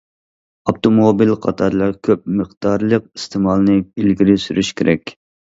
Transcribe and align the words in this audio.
ئاپتوموبىل 0.71 1.33
قاتارلىق 1.43 1.99
كۆپ 2.07 2.23
مىقدارلىق 2.39 3.07
ئىستېمالنى 3.13 3.77
ئىلگىرى 3.85 4.41
سۈرۈش 4.49 4.75
كېرەك. 4.83 5.17